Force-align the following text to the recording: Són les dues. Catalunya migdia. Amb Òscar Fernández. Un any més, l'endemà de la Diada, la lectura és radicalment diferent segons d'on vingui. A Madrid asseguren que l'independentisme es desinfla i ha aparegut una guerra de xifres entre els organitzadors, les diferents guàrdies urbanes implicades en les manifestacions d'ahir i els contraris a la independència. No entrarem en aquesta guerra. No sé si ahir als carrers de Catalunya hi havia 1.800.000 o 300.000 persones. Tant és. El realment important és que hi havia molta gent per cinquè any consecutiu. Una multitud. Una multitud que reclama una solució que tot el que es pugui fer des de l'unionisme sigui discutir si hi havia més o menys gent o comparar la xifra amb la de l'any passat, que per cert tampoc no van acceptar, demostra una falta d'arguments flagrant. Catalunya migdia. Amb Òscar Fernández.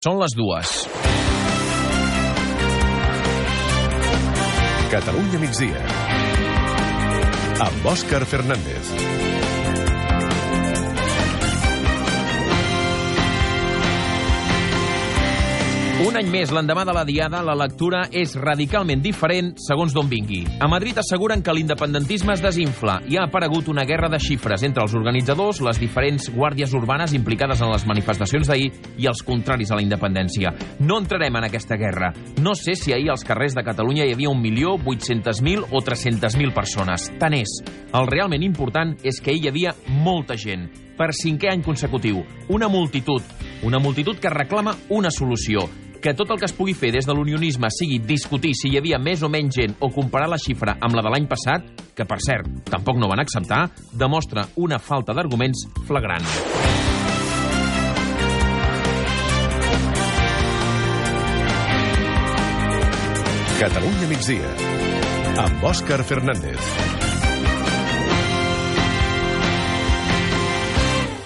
Són 0.00 0.16
les 0.16 0.32
dues. 0.32 0.70
Catalunya 4.94 5.40
migdia. 5.42 5.82
Amb 7.66 7.90
Òscar 7.92 8.22
Fernández. 8.30 9.59
Un 16.00 16.16
any 16.16 16.30
més, 16.32 16.48
l'endemà 16.48 16.86
de 16.88 16.94
la 16.96 17.02
Diada, 17.04 17.42
la 17.44 17.52
lectura 17.60 18.06
és 18.16 18.32
radicalment 18.40 19.02
diferent 19.04 19.50
segons 19.60 19.92
d'on 19.92 20.06
vingui. 20.08 20.38
A 20.64 20.68
Madrid 20.70 20.96
asseguren 20.96 21.42
que 21.44 21.52
l'independentisme 21.52 22.32
es 22.32 22.40
desinfla 22.40 22.94
i 23.04 23.18
ha 23.18 23.26
aparegut 23.28 23.68
una 23.68 23.84
guerra 23.84 24.08
de 24.08 24.16
xifres 24.16 24.64
entre 24.64 24.80
els 24.86 24.94
organitzadors, 24.96 25.60
les 25.60 25.80
diferents 25.82 26.30
guàrdies 26.32 26.72
urbanes 26.78 27.12
implicades 27.12 27.60
en 27.60 27.68
les 27.68 27.84
manifestacions 27.84 28.48
d'ahir 28.48 28.70
i 28.96 29.10
els 29.12 29.20
contraris 29.28 29.68
a 29.68 29.76
la 29.76 29.84
independència. 29.84 30.54
No 30.80 30.96
entrarem 31.02 31.36
en 31.36 31.48
aquesta 31.50 31.76
guerra. 31.76 32.14
No 32.40 32.56
sé 32.56 32.78
si 32.80 32.96
ahir 32.96 33.12
als 33.12 33.26
carrers 33.28 33.58
de 33.58 33.66
Catalunya 33.66 34.08
hi 34.08 34.16
havia 34.16 34.32
1.800.000 34.32 35.68
o 35.68 35.84
300.000 35.84 36.56
persones. 36.56 37.10
Tant 37.20 37.36
és. 37.36 37.58
El 37.92 38.08
realment 38.08 38.48
important 38.48 38.96
és 39.04 39.20
que 39.20 39.36
hi 39.36 39.52
havia 39.52 39.76
molta 40.00 40.40
gent 40.40 40.64
per 40.96 41.12
cinquè 41.12 41.52
any 41.52 41.60
consecutiu. 41.60 42.24
Una 42.48 42.72
multitud. 42.72 43.20
Una 43.68 43.78
multitud 43.78 44.16
que 44.16 44.32
reclama 44.32 44.78
una 44.88 45.12
solució 45.12 45.68
que 46.00 46.14
tot 46.16 46.30
el 46.32 46.38
que 46.40 46.48
es 46.48 46.54
pugui 46.56 46.72
fer 46.74 46.90
des 46.94 47.06
de 47.06 47.14
l'unionisme 47.14 47.68
sigui 47.74 47.98
discutir 48.08 48.54
si 48.56 48.70
hi 48.70 48.78
havia 48.80 48.98
més 48.98 49.22
o 49.22 49.28
menys 49.28 49.58
gent 49.60 49.76
o 49.84 49.90
comparar 49.92 50.30
la 50.32 50.40
xifra 50.40 50.78
amb 50.80 50.96
la 50.96 51.04
de 51.04 51.12
l'any 51.12 51.28
passat, 51.28 51.66
que 51.94 52.06
per 52.08 52.18
cert 52.24 52.48
tampoc 52.70 52.96
no 52.96 53.10
van 53.10 53.20
acceptar, 53.20 53.66
demostra 53.92 54.46
una 54.56 54.80
falta 54.80 55.12
d'arguments 55.12 55.66
flagrant. 55.86 56.24
Catalunya 63.60 64.08
migdia. 64.08 64.56
Amb 65.44 65.68
Òscar 65.68 66.00
Fernández. 66.08 66.99